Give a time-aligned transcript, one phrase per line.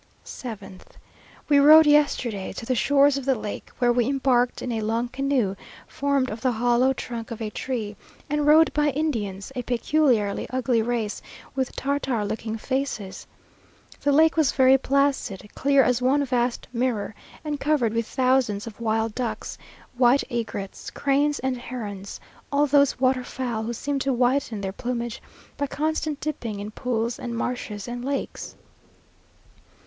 [0.25, 0.81] 7th.
[1.47, 5.09] We rode yesterday to the shores of the lake, where we embarked in a long
[5.09, 7.95] canoe, formed of the hollow trunk of a tree,
[8.27, 11.21] and rowed by Indians, a peculiarly ugly race,
[11.53, 13.27] with Tartar looking faces.
[14.01, 17.13] The lake was very placid, clear as one vast mirror,
[17.45, 19.55] and covered with thousands of wild ducks,
[19.99, 22.19] white egrets, cranes, and herons
[22.51, 25.21] all those waterfowl who seem to whiten their plumage
[25.57, 28.55] by constant dipping in pools and marshes and lakes.